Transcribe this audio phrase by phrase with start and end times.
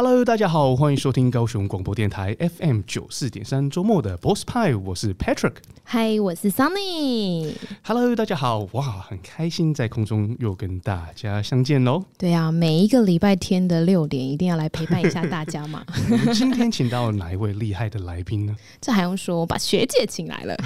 [0.00, 5.54] Hello，大家好，欢迎收听高雄广播电台 FM 九四点三周末的 Boss 派，我是 Patrick。
[5.82, 7.52] 嗨，我是 Sunny。
[7.82, 12.04] Hello，大家好，哇，很开心在空中又跟大家相见喽。
[12.16, 15.84] 对啊，每一个礼拜天的六点一定要来陪伴一下大家嘛。
[16.32, 18.54] 今天请到哪一位厉害的来宾呢？
[18.80, 20.56] 这还用说，我把学姐请来了。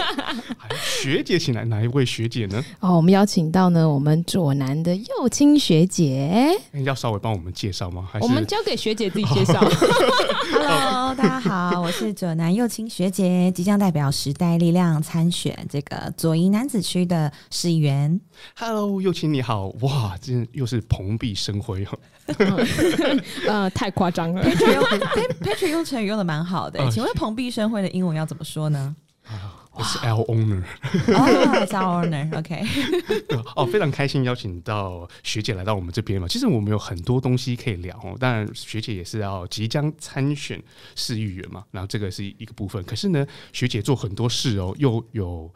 [0.80, 2.64] 学姐请来哪一位学姐呢？
[2.80, 6.58] 哦，我们邀请到呢我们左南的幼青学姐。
[6.86, 8.08] 要稍微帮我们介绍吗？
[8.10, 9.60] 还是我们交给学姐自己介绍。
[10.52, 18.20] Hello，大家好，我是左南右青学姐，即将代表时代力量参选这个左营男子区的市议员。
[18.56, 21.98] Hello，右青你好，哇，这又是蓬荜生辉哦。
[23.48, 24.44] 呃，太夸张了。
[24.44, 28.94] Patrick 用成语用的蛮好的，请问蓬荜生辉的英文要怎么说呢？
[29.28, 30.62] 我是 L owner，
[31.08, 32.62] 哦，，L owner，OK。
[33.56, 36.26] 哦，非常开心邀请到学姐来到我们这边嘛。
[36.28, 38.16] 其实我们有很多东西可以聊哦。
[38.18, 40.62] 当然，学姐也是要即将参选
[40.94, 42.82] 市议员嘛，然后这个是一个部分。
[42.84, 45.52] 可是呢，学姐做很多事哦，又有。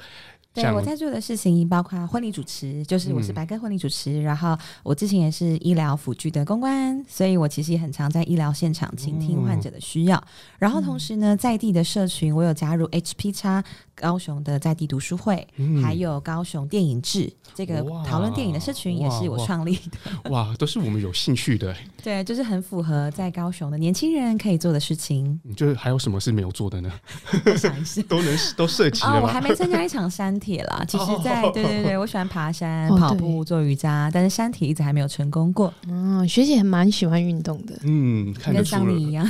[0.63, 10.17] 对，我在做的事情包括婚礼主持，就是我是白鸽婚礼主持，嗯，然后我之前也是医疗辅具的公关，所以我其实也很常在医疗现场倾听患者的需要。
[10.17, 10.25] 嗯、
[10.59, 13.63] 然后同时呢，在地的社群，我有加入 HP 叉
[13.95, 20.49] 高雄的在地读书会，嗯、还有高雄电影志这个讨论电影的社群，也是我创立的哇。
[20.51, 21.77] 哇，都是我们有兴趣的。
[22.03, 25.39] 对，就是很符合在高雄的年轻人可以做的事情。
[25.45, 26.91] 你就是还有什么是没有做的呢？
[27.59, 29.21] 想一下，都能都涉及了、哦。
[29.23, 30.31] 我还没参加一场山。
[30.51, 35.73] 铁啦，其实在，在 对对对，我喜欢爬山、跑步、做瑜伽，但是山体一直还没有成功过。
[35.87, 39.25] 嗯，学姐还蛮喜欢运动的，嗯，看得出来，跟桑尼一样。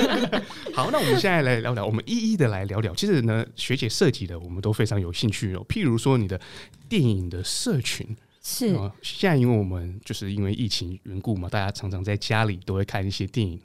[0.72, 2.94] 好，那我们现在来聊聊，我们一一的来聊聊。
[2.94, 5.62] 其实呢，学姐设计的我们都非常有兴趣哦。
[5.68, 6.40] 譬如说，你的
[6.88, 13.60] 电影的社群是现在，因为我们就是因为疫情缘故嘛，大家常常在家里都会看一些电影，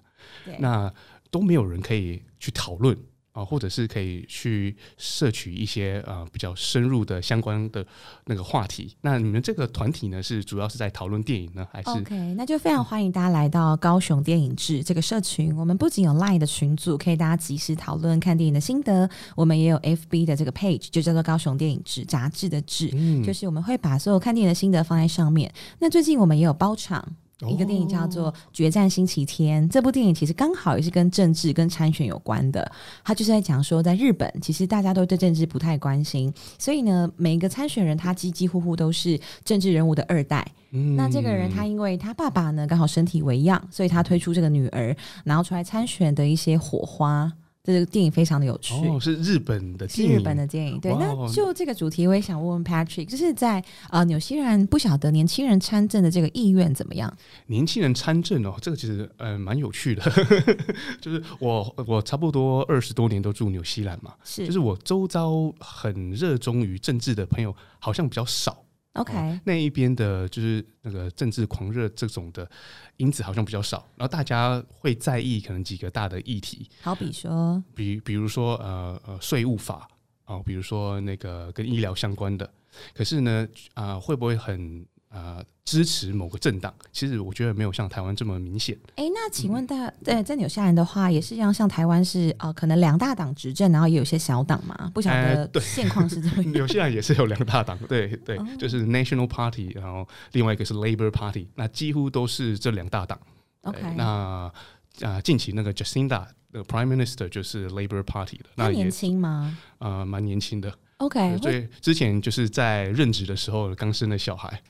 [0.59, 0.92] 那
[1.31, 2.97] 都没有人可以去讨论。
[3.32, 7.86] 啊，或者是可以去摄取一些呃比较深入的相关的
[8.26, 8.95] 那个话题。
[9.02, 15.56] 那你们这个团体呢，是主要是在讨论电影呢，还是？OK，那就非常欢迎大家来到高雄电影志这个社群。
[15.56, 25.54] 我们不仅有 Line 的群组，可以大家及时讨论看电影的心得，我们也有 FB 的这个 page，就叫做高雄电影志杂志的志，嗯，就是我们会把所有看电影的心得放在上面。
[25.80, 27.16] 那最近我们也有包场。
[27.48, 32.70] 一个电影叫做《决战星期天》，这部电影其实刚好也是跟政治、跟参选有关的。
[33.04, 40.45] 他就是在讲说，在日本，其实大家都对政治不太关心，所以呢，每一个参选人他几几乎乎都是政治人物的二代。
[40.72, 40.95] 嗯。
[40.95, 47.32] 那这个人他因为他爸爸呢刚好身体为恙，所以他推出这个女儿，然后出来参选的一些火花。
[47.74, 50.80] 这个电影非常的有趣哦，是日本的电影，是日本的电影。
[50.80, 57.16] 对，那就这个主题，我也想问问 Patrick，就是在呃纽西兰，不晓得年轻人参政的这个意愿怎么样？
[57.46, 60.02] 年轻人参政哦，这个其实呃蛮有趣的，
[61.00, 68.64] 就是我我差不多二十多年都住纽西兰嘛，是，就是我周遭很热衷于政治的朋友好像比较少。
[68.94, 72.50] OK，、哦、那一边的就是那个政治狂热这种的
[72.98, 79.88] 因子好像比较少，然后大家会在意可能几个大的议题，好比说，比比如说呃呃税务法
[80.26, 82.52] 啊、哦，比如说那个跟医疗相关的，
[82.94, 84.86] 可是呢啊、呃、会不会很？
[85.11, 88.77] 呃，支持某个政党，其实我觉得没有像台湾这么明显。
[88.95, 94.92] 哎、欸，那请问大在在纽西兰的话，也是一样，像台湾是呃，可能两大党执政，然后也有些小党嘛？
[94.93, 96.52] 不晓得现况是怎么样？
[96.53, 103.20] 纽西兰也是有两大党，对对，哦，就是 National Party，然后另外一个是 Labour Party，那几乎都是这两大党。
[103.64, 104.52] OK，那啊、
[104.99, 109.58] 呃，近期那个 Jacinda 的 Prime Minister 就是 Labour Party 的，那年轻吗？
[109.80, 110.71] 呃，蛮年轻的。
[110.97, 114.61] OK，所以之前就是在任职的时候刚生的小孩。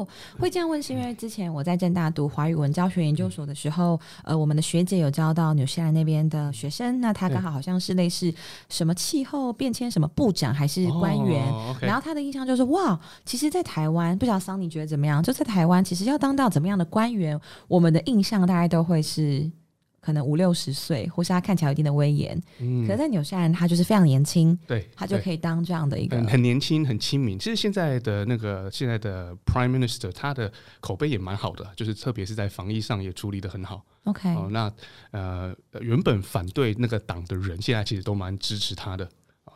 [0.00, 8.32] 哦，会这样问是因为之前我在正大读华语文教学研究所的时候，呃，我们的学姐有教到纽西兰那边的学生，那他刚好好像是类似
[8.68, 15.22] 什么气候变迁什么部长还是官员，哦 okay、然后他的印象就是哇，其实，在台湾不知道桑尼觉得怎么样？
[15.22, 19.50] 就在台湾，其实要当到怎么样的官员，我们的印象大概都会是。
[20.08, 27.38] 可能五六十岁，或是他看起来有一定的威严，嗯，可是在纽西兰他就是非常年轻，对，他就可以当这样的一个很年轻、很亲民。
[27.38, 30.50] 其实现在的那个现在的 Prime Minister，他的
[30.80, 33.84] 口碑也蛮好的，就是特别是在防疫上也处理的很好。
[34.04, 34.72] OK，哦，那
[35.10, 39.06] 呃，原本反对那个党的人，现在其实都蛮支持他的。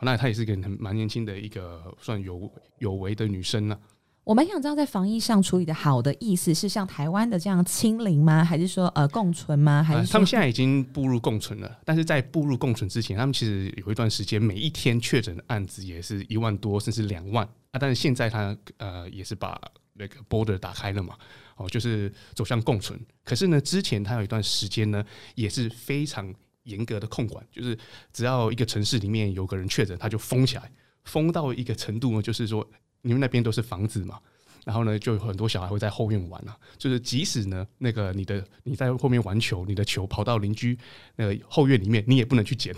[0.01, 2.47] 那他也是一个很蛮年轻的一个算有
[2.77, 3.92] 有为的女生呢、啊。
[4.23, 8.43] 我蛮想知道，在防疫上处理的好的意思是像台湾的这样清零吗？
[8.43, 9.83] 还是说呃共存吗？
[9.83, 11.79] 还是、呃、他们现在已经步入共存了？
[11.83, 17.79] 但是在步入共存之前，他们其实有一段时间每一天确诊的案子也是一万多，甚至两万啊。
[17.79, 19.59] 但是现在他呃也是把
[19.95, 21.17] 那个 border 打开了嘛，
[21.57, 22.97] 哦，就是走向共存。
[23.25, 25.03] 可是呢，之前他有一段时间呢，
[25.35, 26.33] 也是非常
[26.63, 27.77] 严格的控管，就是
[28.13, 30.71] 只要一个城市里面有个人确诊，他就封起来，
[31.03, 32.65] 封到一个程度呢，就是说
[33.03, 34.19] 你们那边都是房子嘛，
[34.65, 40.77] 然后呢，就有很多小孩会在后院玩啊，就是即使呢，那个你的你在后面玩球，你的球跑到邻居
[41.15, 42.75] 那个后院里面，你也不能去捡。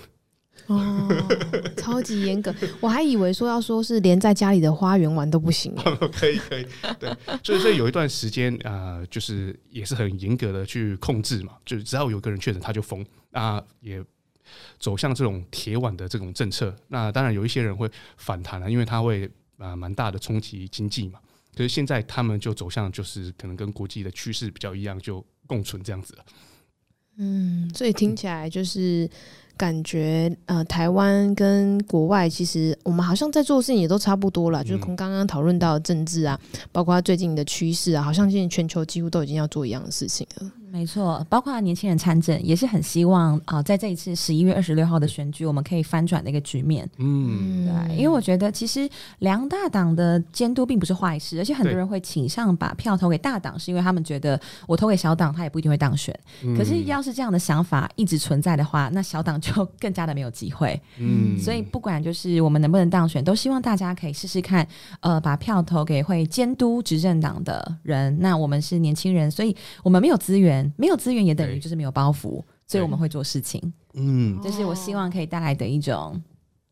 [0.67, 1.07] 哦，
[1.77, 2.51] 超级严格，
[2.81, 5.75] 我还以为说要说是连在家里的花园玩都不行。
[6.11, 6.65] 可以可以，
[6.97, 14.03] 对，所以所以有一段时间啊、呃，就是也是很严格的去控制嘛，就是只要有个人确诊他就封啊，也
[14.79, 16.73] 走向这种铁腕的这种政策。
[16.87, 21.19] 那当然有一些人会反弹了，因为他会啊蛮大的冲击经济嘛。
[21.55, 26.25] 可是现在他们就走向就是可能跟国际的趋势比较一样，就共存这样子了。
[27.17, 29.09] 嗯，所以听起来就是。
[29.57, 36.39] 感觉呃，台湾跟国外其实我们好像在做的事情也都差不多了，嗯、就是从刚刚讨论到政治啊，
[36.71, 40.51] 包括最近的趋势啊，好像现在全球几乎都已经要做一样的事情了。
[40.71, 46.85] 没错，包括年轻人参政也是很希望啊、呃，在这一次十一月二十六号的选举，我们可以翻转那个局面。
[46.97, 54.37] 嗯，对，因为我觉得其实两大党的监督并不是坏事，而且很多人会倾向把票投给大党，是因为他们觉得
[54.67, 56.13] 我投给小党，他也不一定会当选。
[56.43, 60.81] 嗯、可是要是这样的想法一直存在的话，那小党就更加的没有机会。
[60.97, 64.67] 嗯，所以不管就是我们能不能当选，都希望大家可以试试看，
[65.01, 68.17] 呃，把票投给会监督执政党的人。
[68.19, 70.73] 那我们是年轻人，所以我们没有资源。
[70.77, 73.73] 没有资源也等于就是没有包袱，所以我们会做事情。
[73.93, 76.21] 嗯，这是我希望可以带来的一种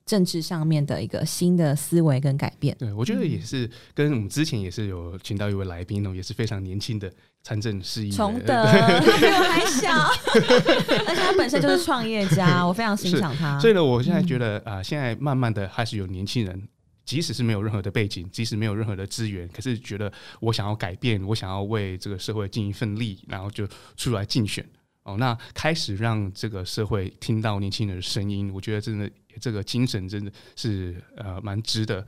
[0.05, 2.75] 政治上面的一个新的思维跟改变。
[2.77, 7.11] 对，我觉得也是跟我们之前也是有请到一位来宾呢，也是非常年轻的
[7.43, 9.91] 参政市议员，崇德，他比我还小，
[11.05, 13.59] 而且他本身就是创业家， 我非常欣赏他。
[13.59, 16.67] 所以呢，我现在觉得啊、呃，现在慢慢的开始有年轻人。
[17.05, 20.09] 即使是没有任何的背景，即使没有任何的资源，可是觉得
[20.39, 23.67] 我想要改变，我想要为这个社会尽一份力，然后就
[23.97, 24.65] 出来竞选
[25.03, 25.17] 哦。
[25.17, 29.11] 那开始让这个社会听到年轻人的声音，我觉得真的
[29.41, 32.07] 这个精神真的是呃蛮值得。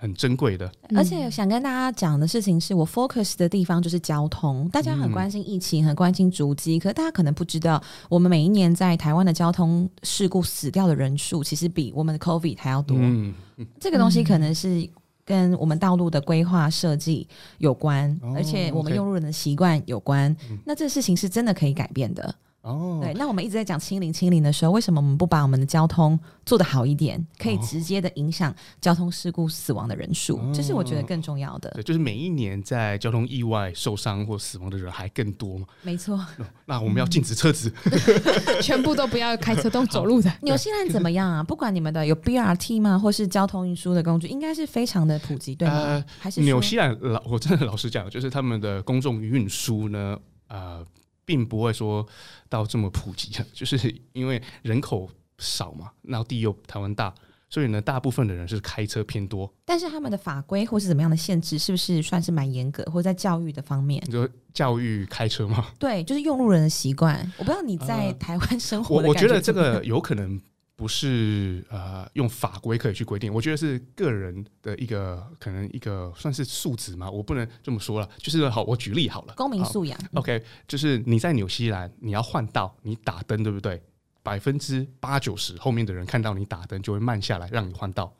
[0.00, 4.68] 很珍贵的，而且想跟大家讲的事情是，我 focus 的地方就是交通。
[4.68, 12.96] 大家很关心疫情，很关心足迹，可是大家可能不知道，我们每一年在台湾的交通事故死掉的人数，其实比我们的 COVID 还要多。
[13.00, 13.34] 嗯，
[13.80, 14.88] 这个东西可能是
[15.24, 17.26] 跟我们道路的规划设计
[17.58, 20.34] 有关，而且我们用路人的习惯有关。
[20.64, 22.32] 那这个事情是真的可以改变的。
[22.62, 30.36] 哦，对，那我们一直在讲清零清零的时候，为什么我们不把我们的交通做得好一点，可以直接的影响交通事故死亡的人数？
[30.36, 31.70] 哦、这是我觉得更重要的。
[31.70, 35.66] 对，就是每一年在交通意外受伤或死亡的人还更多嘛。
[35.82, 36.22] 没错。
[36.66, 40.30] 那我们要禁止车子，嗯、 全部都不要开车，都走路的。
[40.42, 41.42] 纽西兰怎么样啊？
[41.42, 45.74] 不管你们的有 BRT 吗，或是交通运输的工具，应该是非常的普及，对吗？
[45.74, 50.18] 呃、还是纽西兰老，我真的老实讲，就是他们的公众运输呢，
[50.48, 50.84] 呃。
[51.28, 52.06] 并不会说
[52.48, 57.14] 到这么普及， 就是因为人口少嘛，然后地又台湾大，
[57.50, 59.52] 所以呢，大部分的人是开车偏多。
[59.66, 62.82] 但是他们的法规或是怎么样的限制，是不是算是蛮严格？
[62.84, 65.66] 或者在教育的方面，你说教育开车吗？
[65.78, 67.20] 对，就是用路人的习惯。
[67.36, 70.40] 我不知道你在台湾生活的我觉得这个有可能。
[70.78, 78.08] 不是呃用法规可以去规定，我觉得是个人的一个可能一个算是素质嘛，我不能这么说了。
[78.18, 79.98] 就是好，我举例好了，公民素养。
[80.14, 83.82] OK，就是你在纽西兰，你要换道，你打灯对不对？
[84.22, 88.14] 百分之八九十后面的人看到你打灯就会慢下来，让你换道。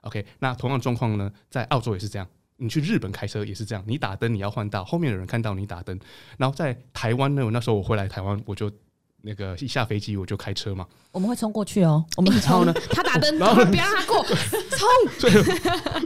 [0.00, 2.26] OK，那同样状况呢，在澳洲也是这样。
[2.56, 5.96] 你去日本开车也是这样，你打灯你要换道，后面的人看到你打灯。
[6.38, 8.68] 然后在台湾呢，那时候我回来台湾，我就。
[9.22, 12.04] 那个一下飞机我就开车嘛，我们会冲过去哦。
[12.16, 14.88] 我们然后呢， 他打灯，然后不要让他过， 冲。
[15.18, 15.34] 所以，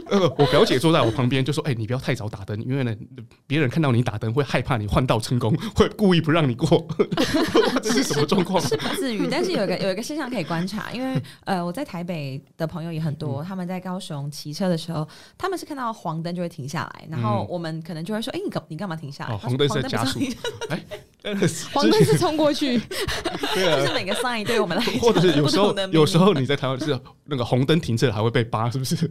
[0.07, 2.95] 呃，我表姐坐在我旁边就说：“哎、欸，你不要太早打灯，因为呢，
[3.47, 6.85] 别人看到你打灯会害怕你换道成功，会故意不让你过。”
[7.81, 8.61] 这是什么状况？
[8.61, 15.07] 是不至于，但是有一个有一个现象可以观察，因为呃，我在台北的朋友也很多，他们在高雄骑车的时候，
[15.37, 20.19] 他们是看到黄灯就会停下来，然后我们可能就会说：“哎、欸，你干你干嘛停下来？”哦、黄灯是加速。
[20.69, 20.83] 哎，
[21.73, 22.81] 黄灯是冲过去。
[23.53, 29.09] 对啊，就是每个 sign 对我们来说，或者是有时候有时候你在台湾是那个红灯停车还会被扒，是不是？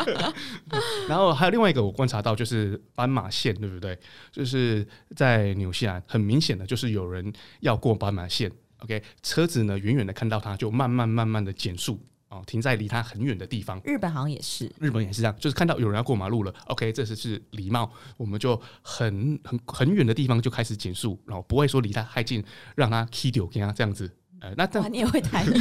[1.08, 3.98] 然后还有另外一个我观察到就是斑马线，对不对？
[4.30, 4.86] 就是
[5.16, 8.50] 在纽西兰很明显的就是有人要过斑马线
[8.80, 12.00] ，OK，车子呢远远的看到它就慢慢慢慢的减速。
[12.28, 13.80] 哦，停在离他很远的地方。
[13.84, 22.44] 日本好像也是，日本也是这样，就是看到有人要过马路了，OK，这是是礼貌，我们就很很很远的地方就开始减速，然后不会说离他太近，
[22.76, 25.52] 让他 k 丢给他这样子，呃，呃，那但你也会台语。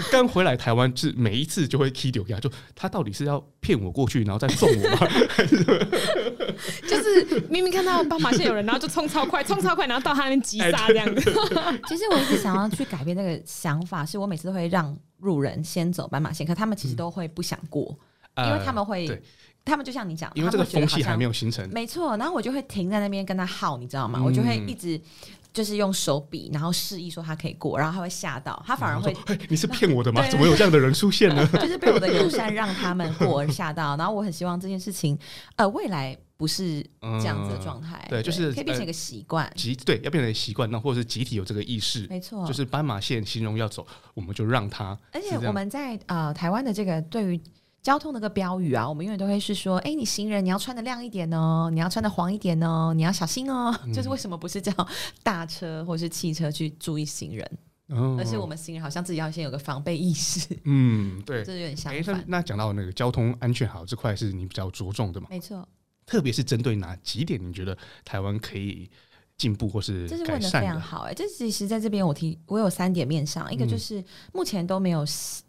[0.10, 4.98] 刚回来台湾，是每一次就会踢丢呀，就他到底是要骗我过去，然后再送我吗？
[6.88, 11.20] 就是明明看到斑马线有人，然后就冲超快，冲超快，然后到他那边急刹这样子。
[11.88, 17.96] 其实我一直想要去改变那个想法，是我每次都会让路人先走斑马线，可他们其实都会不想过，
[18.34, 19.06] 嗯、因为他们会。
[19.08, 19.16] 呃
[19.62, 22.16] 他们就像你讲，因为这个风气还没有形成，没错。
[22.16, 24.18] 然后我就会停在那边跟他耗，你知道吗？
[24.18, 24.98] 嗯、我就会一直
[25.52, 29.14] 就是用手比，然后示意说他可以过，然后他会吓到，他反而会，
[29.48, 30.26] 你是骗我的吗？
[30.28, 31.46] 怎么有这样的人出现呢？
[31.54, 33.96] 就是被我的友善让他们过而吓到。
[33.96, 35.18] 然后我很希望这件事情，
[35.56, 44.96] 呃，未来不是这样子的状态、嗯，对，就是可以变成一个习惯，集对，要变成习惯，那或者是集体有这个意识，没错，就是斑马线形容要走，我们就让他。
[45.12, 47.40] 而且我们在呃台湾的这个对于。
[47.82, 53.74] 交通的个标语啊，我们永远都会是说，哎、欸，你行人你要穿的亮一点哦，你要穿的黄一点哦，你要小心哦。
[53.84, 54.72] 嗯、就是为什么不是叫
[55.22, 57.58] 大车或是汽车去注意行人，
[57.88, 60.56] 哦、而且我们行人好像自己要先有个防备意识。
[60.64, 62.14] 嗯，对， 这有点相反。
[62.16, 65.28] 欸、那讲到那个交通安全好这块是你比较着重的嘛？
[65.30, 65.66] 没错，
[66.04, 68.90] 特别是针对哪几点，你觉得台湾可以？
[69.40, 74.04] 进步或是改善的，这是问的非常好哎、欸，这其实在这边我提我有三点面上，一个就是
[74.34, 75.02] 目前都没有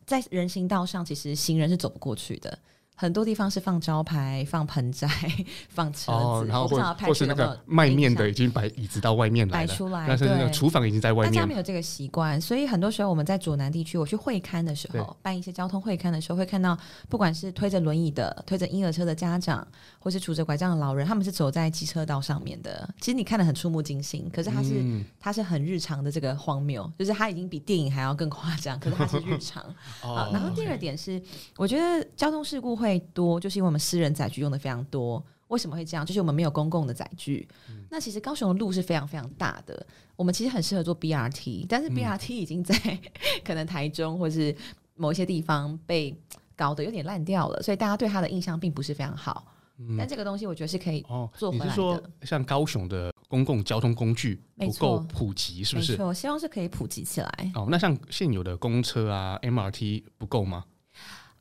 [0.06, 2.58] 在人行道上，其实行人是走不过去的。
[2.94, 5.08] 很多地方是放招牌、放盆栽、
[5.70, 11.34] 放车子，哦、然后或或是那个卖面的已经摆椅子到外面来了，摆出来，但是那个厨房已经在外面。
[11.34, 16.78] 大家没有这个习惯，所以很多时候我们在左南地区，我去会勘的时候，办一些交通会勘的时候，会看到
[17.10, 19.68] 不管是推着轮椅的、推着婴儿车的家长，
[20.03, 22.89] 或是拄着拐杖的老人，他们是走在机车道上面的。
[23.00, 29.63] 其实你看得很触目惊心，可是它是、嗯、它是很日常的这个荒谬，就是它已经比电影还要更夸张，可是它是日常。
[30.01, 31.22] 哦、然后第二点是，
[31.55, 35.24] 我觉得交通事故会多，就是因为我们私人载具用的非常多。
[35.50, 36.05] 为什么会这样？
[36.05, 37.48] 就是我们没有公共的载具。
[37.70, 43.00] 嗯、那其实高雄的路是非常非常大的，我们其实很适合做 BRT，但是 BRT 已经在、嗯、
[43.43, 44.55] 可能台中或是
[44.96, 46.17] 某一些地方被
[46.55, 49.46] 搞得有点烂掉了，所以大家对它的印象并不是非常好。
[49.88, 51.06] 嗯、但这个东西我觉得是可以
[51.38, 51.66] 做回来的。
[51.66, 55.94] 哦、你是说像高雄的公共交通工具不够普及，是不是？
[55.94, 57.52] 没错，我希望是可以普及起来。
[57.56, 60.66] 哦，那像现有的公车啊，MRT 不够吗？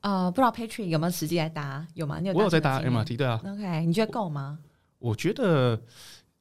[0.00, 1.86] 呃，不知道 Patrick 有没有实际在搭？
[1.94, 2.18] 有吗？
[2.20, 2.34] 你有？
[2.34, 3.40] 我有在搭 MRT，对啊。
[3.44, 4.58] OK，你觉得够吗？
[4.98, 5.80] 我觉得，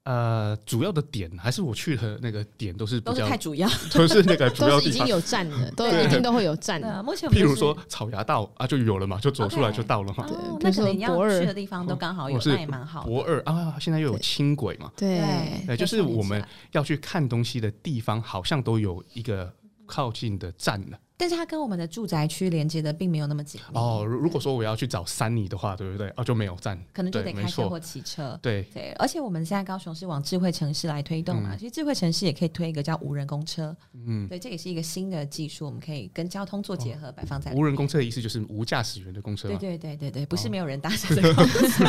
[0.10, 7.04] 呃，主要的点还是我去的那个点都是比较都是太主要， 都是那个 主要都是已经有站的，都一定都会有站的。
[7.04, 10.26] 目前譬如说草衙道啊，就有了嘛，就走出来就到了嘛。
[10.28, 13.04] 对，那可能你要去的地方都刚好有，那也蛮好。
[13.04, 14.92] 博二啊，现在又有轻轨嘛？
[14.98, 15.22] 对，
[15.68, 19.54] 对，就是我们要去看东西的地方，好像都有一个
[19.86, 20.98] 靠近的站了。
[21.20, 24.06] 但是它跟我们的住宅区连接的并没有那么紧密哦。
[24.06, 26.08] 如果说我要去找三尼的话，对不对？
[26.16, 28.40] 哦，就没有站，可能就得开车或骑车。
[28.42, 33.76] 对对，而且我们现在高雄是往智慧城市来推动嘛，其实智慧城市也可以推一个叫无人公车。
[33.94, 39.50] 嗯，对，这也是一个新的技术，我们可以跟交通做结合，摆放在无人公车的意思就是无驾驶员的公车。
[39.50, 41.86] 对对对对对，不是没有人搭乘的公车。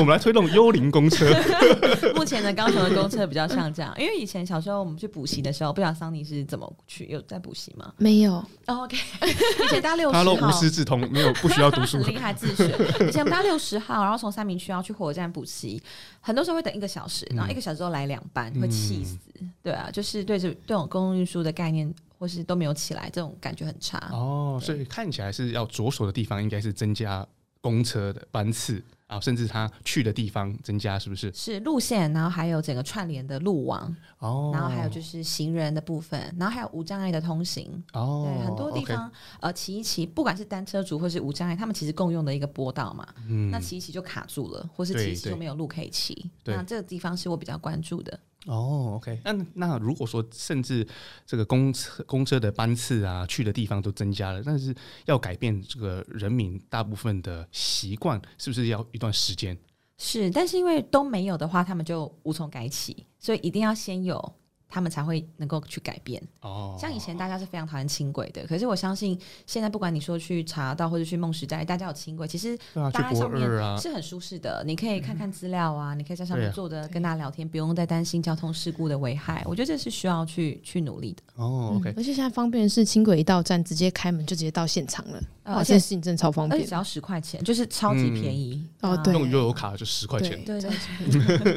[0.00, 1.24] 我们来推动幽灵公车。
[2.16, 7.94] 目前的高雄的公车比较像这样，因为以前小时候我们去补习的时候，不知道桑尼是怎么去，有在补习吗？
[8.08, 8.42] 没有。
[8.64, 12.64] OK，而且搭六十号，他都无师自通，没有不需要读书，很厉害自学。
[13.06, 15.82] 以前我们搭六十号，然后从三明区要去火车站补习，
[16.20, 19.18] 很多时候会等一个小时，然后一个小时之后来两班，会气死。
[19.40, 23.98] 嗯、对啊，就是对这这种公共运输的概念，或是都没有起来，这种感觉很差。
[24.12, 27.26] 哦，所以看起来是要着手的地方，应该是增加
[27.60, 28.82] 公车的班次。
[29.08, 31.32] 啊，甚至他去的地方增加，是不是？
[31.34, 39.10] 是路线，然后还有整个串联的路网，哦，然后还有就是行人的部分，然后还有无障碍的通行，哦，对，很多地方
[39.40, 48.20] 呃，骑一骑，不管是单车族或是无障碍，他们其实共用的一个坡道嘛，嗯，那骑一骑就卡住了，或是骑一骑就没有路可以骑，那这个地方是我比较关注的。
[48.46, 50.86] 哦，OK，那那如果说甚至
[51.26, 54.74] 这个公车公车的班次啊，去的地方都增加了，但是
[55.04, 59.56] 要改变这个人民大部分的习惯，是不是要一段时间？
[59.96, 64.20] 是，但是因为都没有的话，他们就无从改起，所以一定要先有。
[64.68, 66.22] 他们才会能够去改变。
[66.42, 73.40] 哦，像以前大家是非常讨厌轻轨的，可是我相信现在不管你说去查到或者去梦时代，大家有轻轨，其实大家上面
[73.78, 74.62] 是很舒适的。
[74.66, 79.42] 你可以看看资料啊，你可以在上面坐着跟大家聊天，不用再担心交通事故的危害。
[79.46, 81.22] 我觉得这是需要去去努力的。
[81.36, 81.94] 哦，OK。
[81.96, 85.20] 而且现在方便的是轻轨一到站，直接开门就直接到现场了。
[85.44, 88.62] 哦，这件事情真的超方便，只要十块钱，就是超级便宜。
[88.82, 90.38] 哦，对，用悠游卡就十块钱。
[90.44, 90.70] 对对，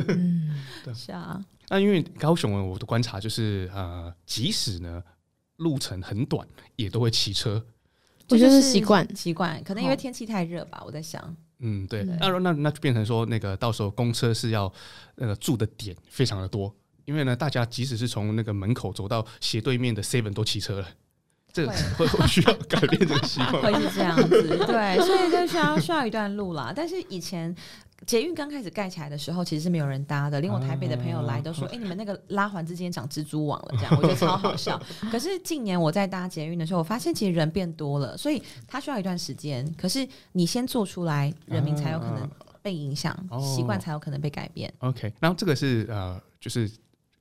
[0.15, 0.55] 嗯，
[0.95, 1.43] 是啊。
[1.73, 5.01] 那因为高雄呢，我的观察就是，呃，即使呢
[5.55, 7.65] 路程很短，也都会骑车。
[8.27, 10.83] 我觉得是习惯，习惯，可能因为天气太热吧。
[10.85, 12.03] 我在想，嗯，对。
[12.19, 14.69] 那那那就变成说，那个到时候公车是要
[15.15, 16.75] 那个住的点非常的多，
[17.05, 20.87] 因为呢，大家即使是从那个门口走到斜对面的 Seven 都骑车了，
[21.53, 21.65] 这
[21.97, 26.73] 会会需要改变这个习惯， 会是这样子，对，所以就需要需要一段路啦。
[26.75, 27.55] 但是以前。
[28.08, 30.41] 捷运刚开始盖起来的时候，其实是没有人搭的。
[30.41, 34.81] 连我台北的朋友来都说：“哎、啊欸，你们那个拉环之间长蜘蛛网了。”这样我觉得超好笑。
[35.12, 39.72] 可是近年我在搭捷运的时候，我发现其实人变多了，所以它需要一段时间。
[39.77, 42.27] 可是你先做出来，人民才有可能
[42.63, 44.74] 被影响，习惯、啊、才有可能被改变。
[44.79, 46.70] OK，然后这个是呃，就是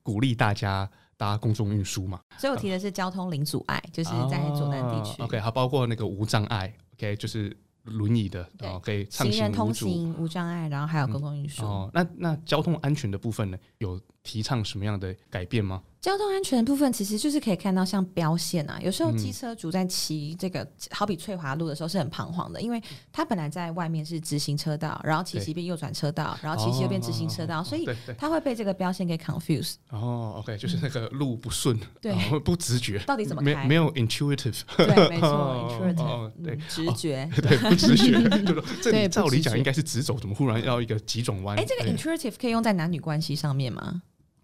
[0.03, 2.19] 鼓励大家搭公众运输嘛。
[2.39, 5.27] 所以我提的是交通零阻碍，就是在左南地区、啊。
[5.27, 6.73] OK，还包括那个无障碍。
[6.95, 7.55] OK，就是。
[7.85, 11.67] 轮椅的哦，可以畅行通行无障碍，然后还有公共运输、嗯。
[11.67, 15.83] 哦，那那交通安全的部分呢，有提倡什么样的改变吗？
[16.00, 29.75] 交通安全的部分其实就是可以看到像标线啊，有时候机车主在骑这个、嗯、好比翠华路的时候是很彷徨的，因为他本来在外面是直行车道，然后骑骑变右转车道，然后骑骑又变直行车道，哦、所以他会被这个标线给 confuse。
[29.90, 33.62] 哦，OK，就是那个路不顺，对、嗯，不直觉，到底怎么开？
[33.64, 41.59] 没没有 intuitive，对，没错，intuitive，对，直觉， 对，不直觉，就是这里照理讲应该是直走，怎么忽然要一个急转弯？
[41.59, 44.00] 哎，这个 intuitive 可以用在男女关系上面吗？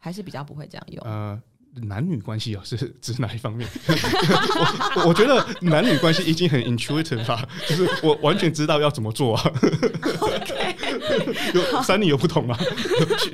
[0.06, 1.04] 还是比较不会这样用。
[1.04, 1.36] 呃，
[1.82, 3.68] 男女关系哦，是 指哪一方面？
[4.94, 9.52] 我我觉得男女关系已经很 intuitive 了，就是我完全知道要怎么做啊。
[10.20, 10.76] OK，
[11.54, 12.56] 有三女有不同吗？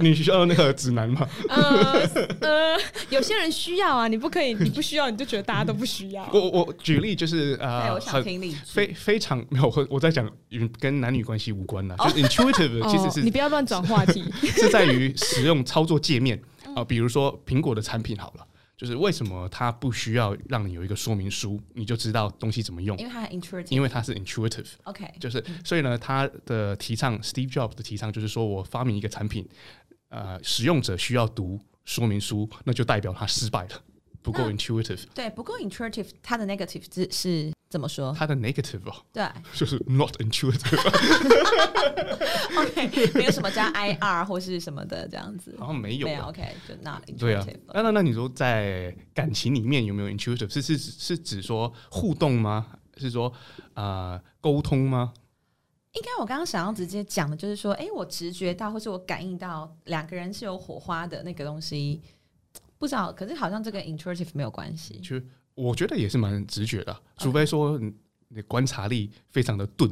[0.00, 1.28] 你需要那个指南吗？
[1.50, 2.00] 呃
[2.40, 2.78] 呃，
[3.10, 6.26] 有些人需要啊，你不可以，你不需要，你就觉得大家都不需要。
[6.32, 10.26] 我我举例就是呃，我想听例子，非非常没有，我我在讲
[10.80, 16.40] 跟男女关系无关的，就是 intuitive 其实是你不要乱转话题，是在于使用操作界面。
[16.74, 22.96] 啊，比如说苹果的产品好了，就是为什么它不需要让你有一个说明书，你就知道东西怎么用？
[22.98, 24.66] 因为它很 intuitive，因为它是 intuitive。
[24.84, 29.48] OK，就是所以呢，它的提倡 Steve Jobs 的提倡就是说我发明一个产品，
[30.08, 33.82] 呃，使用者需要读说明书，那就代表它失败了，
[34.22, 35.02] 不够 intuitive。
[35.14, 37.52] 对，不够 intuitive，它的 negative 是是。
[37.72, 38.14] 怎么说？
[38.14, 40.76] 它的 negative 哦，对， 就是 not intuitive。
[42.54, 46.06] OK，没有什么加 IR 或是什么的这样子，好像没有。
[46.06, 47.18] 没有 OK，就 not intuitive。
[47.18, 50.52] 对啊，那那那你说在感情里面有没有 intuitive？
[50.52, 52.66] 是是是指说互动吗？
[52.98, 53.32] 是说
[53.72, 55.14] 啊沟通吗？
[55.92, 62.02] 应该我刚刚想要直接讲的就是说，哎，我直觉到或是我感应到两个人是有火花的那个东西，
[62.78, 65.00] 不知道，可是好像这跟 intuitive 没有关系。
[65.54, 67.78] 我觉得也是蛮直觉的，除非说
[68.28, 69.90] 你观察力非常的钝，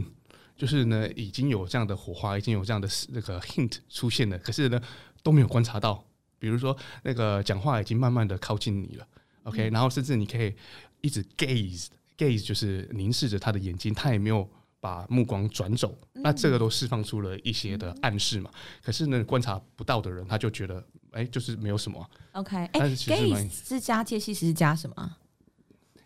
[0.57, 4.81] 就是呢已经有这样的火花，已经有这样的那个 hint 出现了，可是呢
[5.23, 6.05] 都没有观察到。
[6.39, 9.07] 比如说那个讲话已经慢慢的靠近你了
[9.43, 10.55] ，OK，然后甚至你可以
[11.03, 14.49] 一直 gaze，gaze 就是凝视着他的眼睛，他也没有
[14.81, 18.51] 把目光转走，那这个都释放出了一些的暗示嘛。
[18.83, 22.11] 可是呢观察不到的人，他就觉得哎就是没有什么。
[22.33, 25.17] OK，哎，gaze 是加介系词是加什么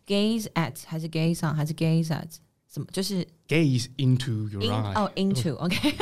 [0.06, 2.28] ？Gaze at 还是 gaze on 还是 gaze at
[2.72, 2.86] 什么？
[2.92, 4.92] 就是 gaze into your eye。
[4.94, 5.94] 哦，into，OK。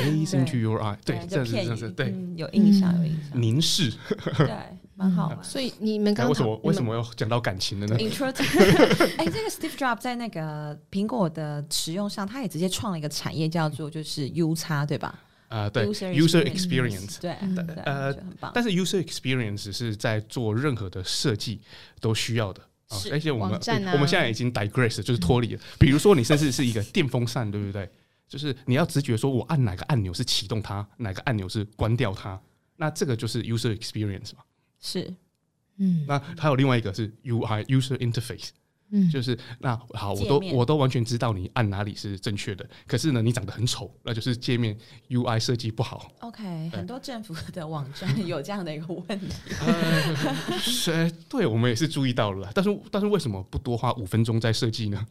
[0.00, 3.40] Gaze into your eye，对，这是这是对，有印象有印象。
[3.40, 3.92] 凝视，
[4.36, 4.50] 对，
[4.96, 5.44] 蛮好玩。
[5.44, 7.96] 所以你们刚为什么为什么要讲到感情的呢。
[7.96, 15.16] 哎，这个 Steve Jobs 在那个苹果的使用上，他也直接创了一个产业，叫做就是 U 叉，对吧？
[15.46, 17.30] 啊，对，User Experience，对，
[17.84, 18.12] 呃，
[18.52, 21.60] 但是 User Experience 是在做任何的设计
[22.00, 22.60] 都需要的。
[23.12, 23.60] 而且我们
[23.92, 25.60] 我们现在已经 digress，就是脱离了。
[25.78, 27.88] 比如说，你甚至是一个电风扇，对不对？
[28.26, 32.40] 就是你要直觉说，我按哪个按钮是启动它，哪个按钮是关掉它。
[32.76, 34.42] 那这个就是 user experience 嘛。
[34.80, 35.14] 是，
[35.76, 36.04] 嗯。
[36.06, 38.50] 那还有另外一个是 UI user interface。
[38.90, 44.76] 嗯，就是那好，我都我都完全知道你按哪里是正确的，可是呢，你长得很丑，那就是界面
[45.10, 46.10] UI 设计不好。
[46.20, 49.26] OK，很多政府的网站有这样的一个问题。
[49.60, 55.06] 呃，是，对，我们也是注意到了，但是但是为什么不多花五分钟在设计呢？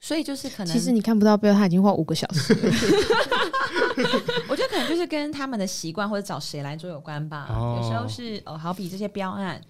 [0.00, 2.52] 所以就是可能，其实你看不到背后，他已经花五个小时。
[4.48, 7.46] 我觉得可能就是跟他们的习惯或者找谁来做有关吧。
[7.48, 9.60] 哦，有时候是呃，好比这些标案。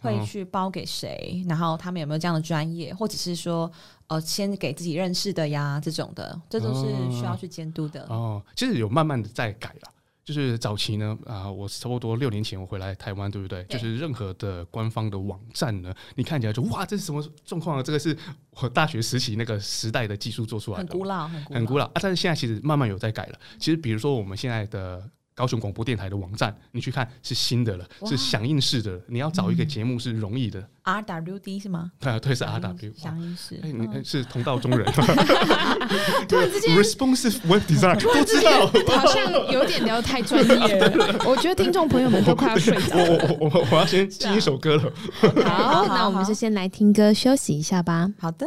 [0.00, 1.44] 会去包给谁？
[1.48, 3.70] 然后他们有没有这样的专业，或者是说，
[4.08, 8.04] 呃，先给自己认识的呀，这种的，这都是需要去监督的。
[8.08, 9.92] 哦，其实有慢慢的在改了。
[10.22, 13.64] 就是早期呢，啊、呃，我差不多六年前我回来台湾，对不对？
[13.64, 17.82] 对就是任何的官方的网站呢，你看起来就哇，这是什么状况啊？
[17.82, 18.16] 这个是
[18.60, 21.92] 我大学时期那个时代的技术做出来的，很古老，很古老，很古老啊！
[21.94, 23.38] 但是现在其实慢慢有在改了。
[23.58, 25.10] 其实比如说我们现在的。
[25.40, 29.00] 高雄广播电台的网站，你去看是新的了，是响应式的。
[29.08, 30.62] 你要找一个节目是容易的。
[30.82, 31.90] R W D 是吗？
[31.98, 32.92] 对，对，是 R W。
[32.94, 33.58] 响应式。
[33.62, 34.84] 哎，你是同道中人。
[36.28, 41.24] 突然之间，Responsive Web Design，突然之间好像有点聊太专业 了。
[41.24, 43.36] 我觉得听众朋友们都快要睡着了。
[43.40, 44.92] 我我我要先进一首歌了。
[45.42, 48.12] 好，那我们就先来听歌休息一下吧。
[48.18, 48.46] 好的。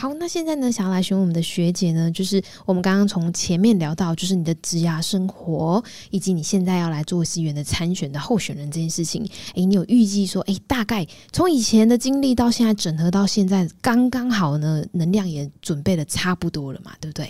[0.00, 9.28] 好，那现在呢，想要来询问我们的学姐呢，就是我们刚刚从前面聊到，就是你的职涯生活，以及你现在要来做市议员的参选的候选人这件事情。
[9.56, 17.28] 诶，你有预计说，诶，大概从以前的经历到现在整合到现在，刚刚好呢，能量也准备的差不多了嘛，对不对？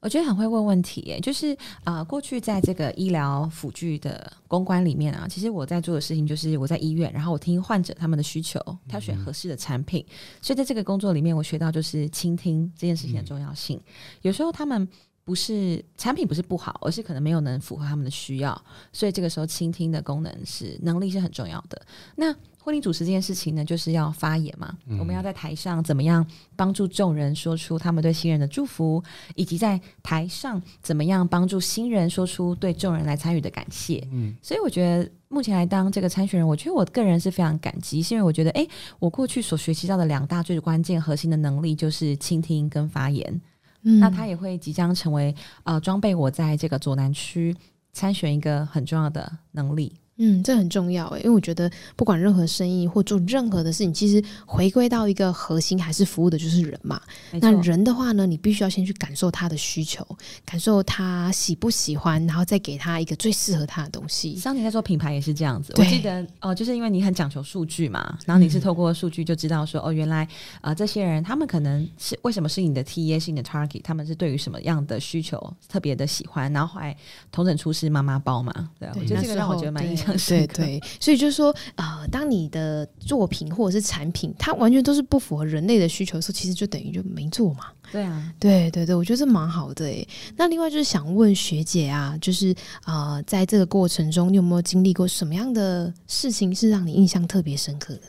[0.00, 1.52] 我觉得很会问问题耶，就是
[1.84, 8.58] 啊、呃，过去在这个医疗辅具的公关里面啊，其实我在做的事情就是我在医院，然后我听患者他们的需求，
[8.88, 10.02] 挑选合适的产品。
[10.08, 13.76] 嗯、所以在这个工作里面，我学到就是倾听这件事情的重要性。
[13.76, 13.82] 嗯、
[14.22, 14.88] 有时候他们
[15.30, 18.60] 不是产品不是不好，而是可能没有能符合他们的需要，
[18.92, 21.80] 所以这个时候倾听的功能是能力是很重要的。
[22.16, 24.76] 那婚礼主持这件事情呢，就是要发言嘛。
[24.86, 29.00] 嗯、我们要在台上怎么样帮助众人说出他们对新人的祝福，
[29.36, 34.04] 以及在台上怎么样帮助新人说出对众人来参与的感谢。
[34.10, 38.66] 嗯，所以我觉得目前来当这个参选人，我觉得我个人是非常感激，是因为我觉得，哎，
[38.98, 43.40] 我过去所学习到的两大最关键核心的能力就是倾听跟发言。
[43.82, 47.54] 那他也会即将成为呃装备我在这个左南区
[47.92, 49.99] 参选一个很重要的能力。
[50.22, 57.00] 嗯，这很重要诶，因为我觉得不管任何生意或做任何的事情，其实回归到一个核心还是服务的就是人嘛。
[57.40, 60.06] 那人的话呢，你必须要先去感受他的需求，
[60.44, 64.36] 感受他喜不喜欢，然后再给他一个最适合他的东西。
[64.36, 70.24] 像你在做品牌也是这样子，我记得哦，就是因为你很讲求数据嘛，然后你是透过数据就知道说、嗯、哦，原来
[70.60, 76.94] 啊、呃、这些人他们可能是为什么是你的 TA 是你的 target，他们是对于什么样的需求特别的喜欢，然后后来
[77.32, 80.54] 同整出是妈妈包嘛，对，对我觉得这个让我觉得蛮印象深刻。
[80.62, 87.66] 对，所以就是说，呃，当你的作品或者是产品，它完全都是不符合人类的需求的时候，其实就等于就没做嘛。
[87.92, 90.06] 对啊，对对对，我觉得这蛮好的诶。
[90.36, 98.02] 那另外就是想问学姐啊，就是呃，在这个过程中，你有没有经历过什么样的事情是让你印象特别深刻的？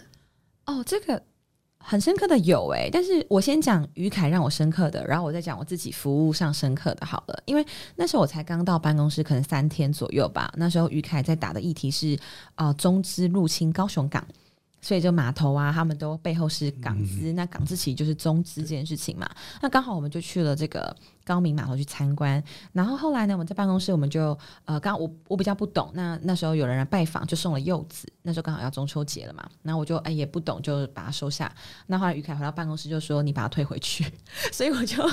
[0.66, 1.22] 哦，这个。
[1.84, 7.44] 很深刻的有诶、欸，但是我先讲于凯让我深刻的，然后我再讲我自己服务上深刻的好了。
[7.46, 7.66] 因为
[7.96, 10.52] 那时候我才刚到办公室，可能三天左右吧。
[10.58, 12.18] 那时候于凯在打的议题是
[12.56, 14.26] 啊、呃，中资入侵高雄港。
[14.84, 19.30] 所以就码头啊，他们都背后是港资，嗯、那港资其实就是中资这件事情嘛。
[19.62, 20.96] 那刚好我们就去了这个
[21.32, 31.54] 高明码头去参观，然后后来呢，我们在办公室我们就呃，刚我我比较不懂，那那时候有人来拜访，就送了柚子，那时候刚好要中秋节了嘛，那我就哎也不懂，就把它收下。
[31.88, 34.04] 那后来于凯回到办公室就说：“你把它退回去。”
[34.52, 35.08] 所以我就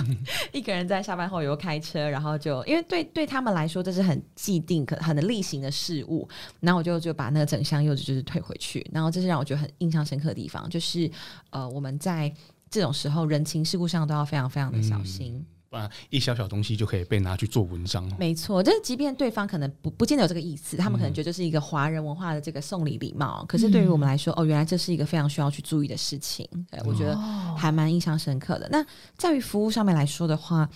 [0.52, 6.26] 一个人在下班后又开车，然后就因为对对他们来说这是很既定、可很例行的事物，
[6.60, 9.58] 然后我就就把那个整箱柚子就是退回去，然后这是让我觉得。
[9.58, 11.10] 很印象深刻的地方，就是
[11.50, 12.32] 呃，我们在
[12.70, 18.10] 这种时候人情世故上都要非常非常的小心，然、嗯、一小小东西就可以被拿去做文章。
[18.18, 26.48] 没错，就是即便对方可能不不见得有这个意思，他们可能觉得这是一个华人文化的这个送礼礼貌，嗯、可是对于我们来说，哦，原来这是一个非常需要去注意的事情。
[26.70, 27.16] 对，我觉得
[27.56, 28.66] 还蛮印象深刻的。
[28.66, 30.68] 哦、那在于服务上面来说的话。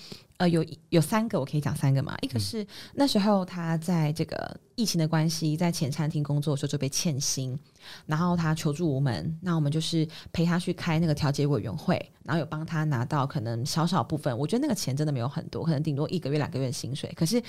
[0.43, 2.17] 呃，有有三个，我可以讲三个嘛。
[2.21, 7.57] 一个是那时候他在这个疫情的关系，在前餐厅工作的时候就被欠薪，
[8.07, 17.41] 然后他求助无门，那我们就是陪他去开那个调解委员会，然后有帮他拿到可能少少部分，我觉得那个钱真的没有很多，可能顶多一个月两个月的薪水，可是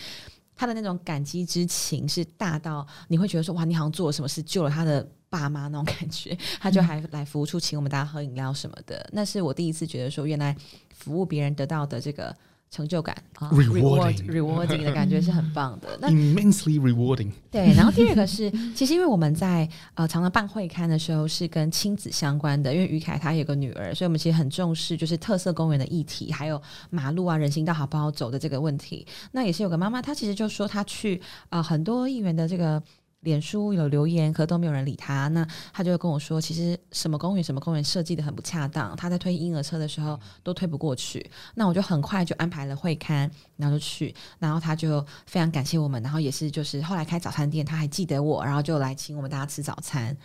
[0.55, 10.55] 他的那种感激之情是大到你会觉得说哇，你好像做了什么事救了他的爸妈那种感觉，他就还来服务处请我们大家喝饮料什么的，嗯、那是我第一次觉得说原来
[10.93, 12.35] 服务别人得到的这个。
[12.73, 15.89] 成就感啊，rewarding rewarding 的感觉是很棒的。
[16.01, 17.29] 那 immensely rewarding。
[17.51, 26.59] 对，然后第二个是， 其实因为我们在呃常常办会刊的时候是跟亲子相关的，因为于凯他有个女儿，所以我们其实很重视就是特色公园的议题，还有
[26.89, 29.05] 马路啊人行道好不好走的这个问题。
[29.33, 31.17] 那也是有个妈妈，她其实就说她去
[31.49, 32.81] 啊、呃、很多议员的这个。
[33.23, 35.27] 脸书有留言，可都没有人理他。
[35.29, 41.29] 那他就会跟我说，其实什么公园什么公园设计的很不恰当，他在推婴儿车的时候都推不过去。
[41.55, 50.15] 那我就很快就安排了会刊，然后就去，然后他就非常感谢我们，然后也是就是后来开早餐店，他还记得我，然后就来请我们大家吃早餐。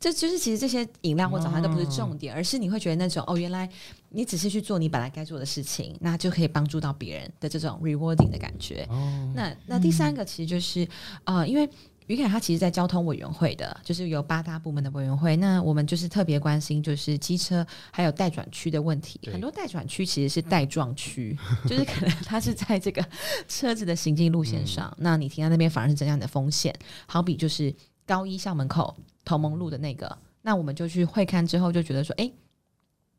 [0.00, 3.68] 这就是其实这些饮料或早餐都不是重点，哦、而是你会觉得那种哦，原来
[4.10, 8.86] 你只是去做你本来该做的事情，那就可以帮助到别人的这种 rewarding 的感觉。
[8.90, 10.84] 哦、那那第三个其实就是、
[11.24, 11.68] 嗯、呃，因为
[12.08, 19.20] 于凯他其实在交通委员会的，就是有八大部门的委员会，那我们就是特别关心就是机车还有待转区的问题。
[19.32, 23.04] 很多待转区其实是待状区， 就是可能它是在这个
[23.46, 26.74] 车子的行进路线上，嗯、那你停在那边反而是增加你的风险。
[27.06, 27.72] 好比就是
[28.04, 28.96] 高一校门口。
[29.24, 32.32] 同盟路的那个，那我们就去会看之后就觉得说，哎。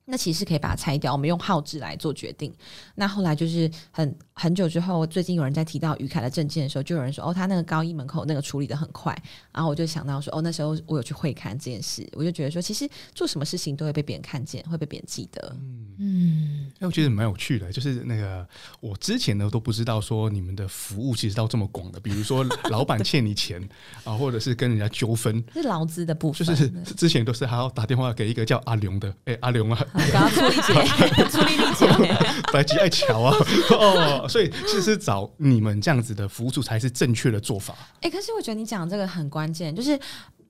[0.09, 2.51] 那其实可以把它拆掉，我们用号志来做决定。
[2.95, 9.15] 那后来就是很很久之后，最近有人在提到于凯的证件的时候，就有人说：“哦，他那个高一门口那个处理的很快。”
[9.53, 18.47] 然后我就想到说：“哦，那时候我有去会看这件事，我就觉得说，其实做什么事情都会被别人看见，会被别人记得。”嗯嗯，那我觉得蛮有趣的，就是那个
[18.79, 23.61] 我之前呢都不知道说你们的服务其实到这么广的，比如说老板欠你钱
[24.05, 29.85] 啊，或者是跟人家纠纷，是劳资的部分，就是之前都是还要打电话给一个叫阿龙的，哎、欸，阿龙啊。
[30.11, 31.87] 刚刚出力姐， 出力力姐，
[32.51, 33.35] 白吉爱桥啊，
[33.71, 37.73] 哦，所以其实找你们这样子的服务处才是正确的做法。
[37.95, 39.99] 哎、欸，可是我觉得你讲这个很关键，就是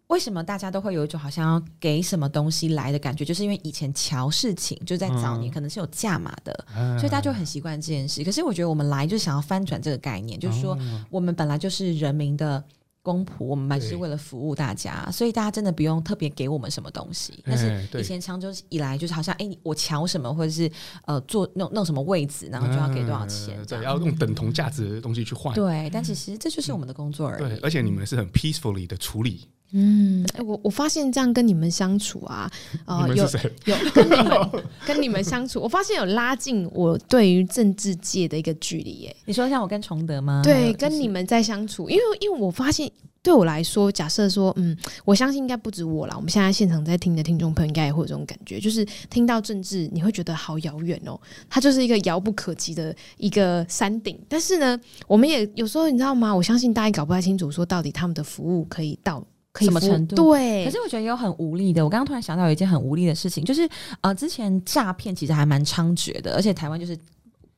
[0.08, 8.24] 为什么大家都会有一种好像要给什么东西来的感觉，就是因为以前乔事情就在早年可能是有价码的，嗯、所以大家就很习惯这件事。
[8.24, 10.78] 可是我觉得我们来就想要翻转这个概念，就是说
[11.10, 12.64] 我们本来就是人民的。
[13.02, 17.44] 公仆，我们还是为了服务大家，所以大家真的不用特别给我们什么东西。
[17.46, 20.70] 但是以前长久以来，就是好像哎、欸，我瞧什么，或者是
[21.06, 25.56] 呃做弄弄什么位置，然后就要给多少钱，嗯、对，要用等同价值的东西去换。
[25.56, 27.44] 对，但其实这就是我们的工作而已。
[27.44, 29.50] 对，而且你们是很 peacefully 的处理。
[29.72, 32.52] 嗯，我我发现这样跟你们相处啊，
[32.86, 33.24] 呃，有
[33.66, 34.50] 有跟你们
[34.86, 39.16] 跟你们相处，我发现有拉近我对于政治界的一个距离耶。
[39.26, 40.42] 你说像我跟崇德吗？
[40.44, 42.90] 对，跟你们在相处，因为因为我发现
[43.22, 54.20] 对我来说，假设说，嗯，我相信应该不止我啦，我们现在现场在听的听众朋友应该也会有这种感觉，就是听到政治，你会觉得好遥远哦，它就是一个遥不可及的一个山顶。
[54.28, 56.36] 但是呢，我们也有时候你知道吗？
[56.36, 59.24] 我相信大家搞不太清楚，说到底他们的服务可以到。
[59.56, 60.16] 什么程度？
[60.16, 61.84] 对，可是我觉得也有很无力的。
[61.84, 63.68] 我刚刚突然想到有一件很无力的事情，就是
[64.02, 66.98] 呃，之前诈骗其实还蛮猖獗的，而且台湾就是。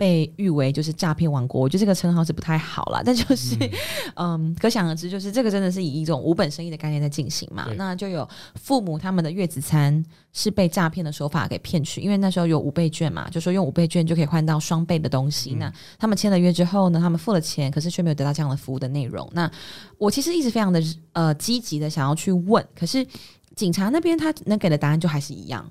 [0.02, 3.04] 被誉为就是诈骗王国，我觉得这个称号是不太好了。
[3.06, 3.56] 但就是，
[4.16, 7.68] 嗯， 嗯，可想而知，就是这个真的是以一种无本生意的概念在进行嘛。
[7.76, 15.54] 那就有父母他们的月子餐是被诈骗的手法给骗取，因为那时候有五倍券嘛，就说用五倍券就可以换到双倍的东西。
[15.54, 19.30] 嗯、那他们签了约之后呢，他们付了钱，可是却没有得到这样的服务的内容。
[19.34, 19.48] 那
[20.00, 20.82] 我其实一直非常的
[21.14, 23.06] 呃积极的想要去问，可是
[23.56, 25.62] 警察那边他能给的答案就还是一样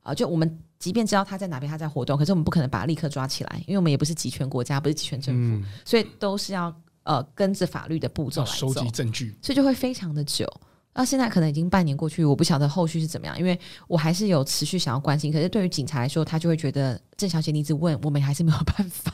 [0.00, 0.58] 啊、呃，就我们。
[0.84, 6.70] 即便知道他在哪边，他在活动，可是我们不可能把他立刻抓起来，因为我们也不是集权国家，不是集权政府，嗯、所以都是要
[7.04, 10.46] 呃跟着法律的步骤来收集证据，所以就会非常的久。
[10.92, 15.32] 那现在可能已经半年过去，我不晓得后续是怎么样，因为我还是有持续想要关心。
[15.32, 19.10] 可是对于警察来说，他就会觉得郑小姐你一直问，我们还是没有办法。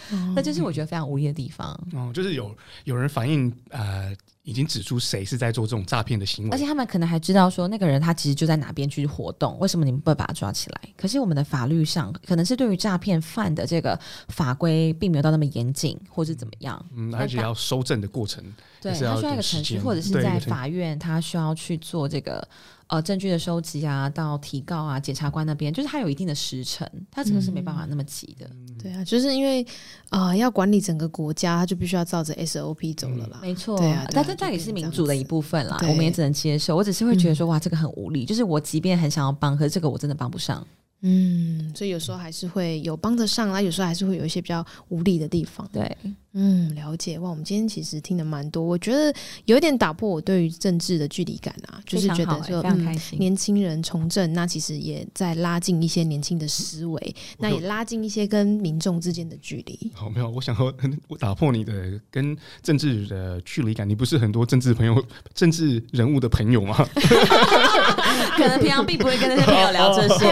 [0.36, 1.68] 那就是我觉得非常无力的地方。
[1.94, 4.14] 哦，就是有有人反映，呃，
[4.46, 10.80] 已经指出谁是在做这种诈骗的行为，而且他们可能还知道说那个人他其实就在哪边去活动，为什么你们不会把他抓起来？
[10.96, 16.86] 可是我们的法律上可能是对于诈骗犯的这个法规并没有到那么严谨，或是怎么样？
[16.94, 18.40] 嗯，而且要收证的过程，
[18.80, 22.46] 对，他需要一个程序，或者是在法院他需要去做这个。
[22.88, 28.48] 呃，证据的收集啊，到提告啊，检察官那边，就是他有一定的时程，他真的是没办法那么急的。
[28.48, 29.60] 嗯、对啊，就是因为
[30.08, 33.40] 啊、呃，要管理整个国家，他就必须要照着 SOP 走了啦。
[33.42, 36.76] 没错，对啊，但这这也是民主的一部分啦，我们也只能接受。
[36.76, 38.24] 我只是会觉得说，哇，这个很无力。
[38.24, 40.64] 就是我即便很想要帮，可是这个我真的帮不上。
[41.08, 45.68] 嗯，所以有时候还是会有帮得上啊，有时候还是会有一些比较无力的地方。
[45.72, 45.96] 对。
[46.38, 47.30] 嗯，了解哇。
[47.30, 49.14] 我们今天其实听的蛮多，我觉得
[49.46, 59.90] 有一点打破我对于政治的距离感啊，就是觉得说，欸嗯、年轻人从政，那其实也在拉近一些年轻的思维，嗯、那也拉近一些跟民众之间的距离。
[59.94, 60.74] 好，没有，我想说，
[61.08, 63.88] 我打破你的跟政治的距离感。
[63.88, 65.02] 你不是很多政治朋友、
[65.34, 66.76] 政治人物的朋友吗？
[68.36, 70.26] 可能平常并不会跟那些朋友聊这些。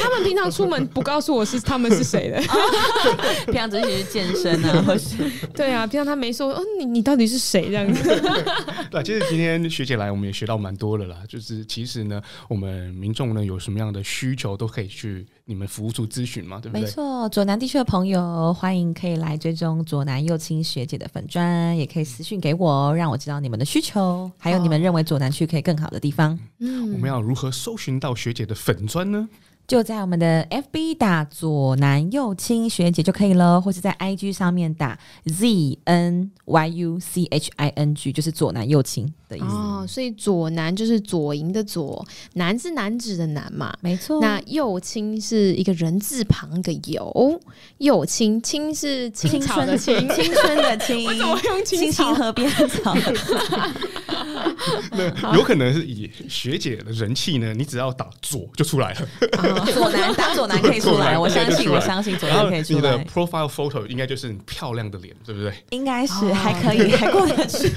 [0.00, 2.40] 他们平常出门不告诉我是他们是谁的，
[3.46, 5.16] 平常只是去健身啊，或是
[5.54, 8.22] 对啊，平常他没说，哦，你你到底是谁这样子？
[8.90, 11.16] 对，其实今天学姐来，我们也学到蛮多的啦。
[11.28, 16.82] 就是其实呢，我们民众呢有什么样的需求，都可以去你们服务处咨询嘛，对不对？
[16.82, 26.38] 没错，左南地区的朋友欢迎可以来追踪左南右青学姐的粉砖，也可以私讯给我，让我知道你们的需求，还有你们认为左南区可以更好的地方。
[26.58, 29.28] 嗯，我们要如何搜寻到学姐的粉专呢？
[29.68, 39.46] 就在我们的 FB 打左南右青学姐就可以了，或是在 IG 上面打 Z N Y U C H I N G，就是左南右青的意思。
[39.46, 44.20] 哦，所以左男就是左营的左，男是男子的男嘛，没错。
[44.20, 47.40] 那右青是一个人字旁一个酉，
[47.78, 51.06] 右青青是青春的青，青春的青。
[51.08, 52.04] 我怎么用青草？
[52.04, 52.94] 青青河边草。
[54.92, 59.08] 那有可能是以学姐的人气呢，你只要打左就出来了。
[59.38, 62.80] 哦、 左男打左男可以出来，我相信我相信左男可以出来。
[62.80, 65.52] 你的 profile photo 应该就是很漂亮的脸，对不对？
[65.70, 67.70] 应该是、哦、还可以，还过得去。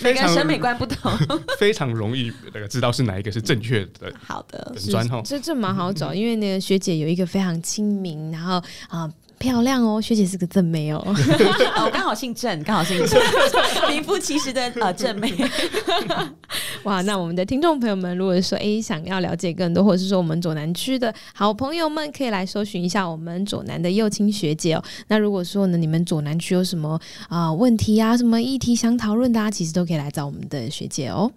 [0.00, 1.12] 每个人审美观不同，
[1.58, 4.12] 非常容易那个知道是哪一个是正确的。
[4.22, 4.90] 好的，是
[5.24, 8.54] 这这蛮好找，因为那个学姐有一个非常亲民，然后
[8.88, 9.02] 啊。
[9.02, 13.20] 呃漂亮哦，学姐是个正妹哦，我 刚好姓郑，刚好姓郑，
[13.92, 15.32] 名副其实的呃正妹。
[16.84, 24.82] 哇，那我们的听众朋友们，如果说诶想要了解更多，或者是说我们左南区的好朋友们，可以来搜寻一下我们左南的右青学姐哦。
[25.08, 31.30] 那如果说呢，你们左南区有什么啊、呃、问题啊，什么议题想讨论的，啊，其实都可以来找我们的学姐哦。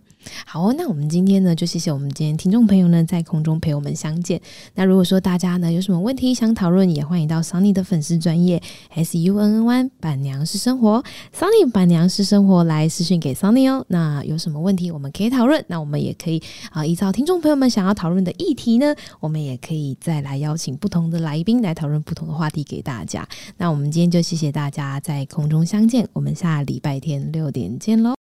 [0.45, 4.39] 好哦，那我们今天呢，就谢谢我们今天听众朋友呢，在空中陪我们相见。
[4.75, 11.03] 那如果说大家呢有什么问题想讨论，也欢迎到 Sunny 的粉丝专业 S U N N Y 板娘是生活
[11.33, 13.85] ，Sunny 板娘是生活来私讯给 Sunny 哦。
[13.87, 23.27] 那有什么问题我们可以讨论，那我们也可以啊，依照听众朋友们想要讨论的议题呢，我们也可以再来邀请不同的来宾来讨论不同的话题给大家。
[23.57, 28.17] 那我们今天就谢谢大家在空中相见，我们下礼拜天六点见喽。